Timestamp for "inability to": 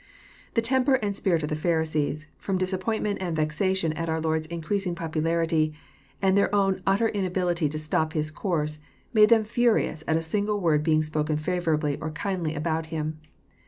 7.09-7.77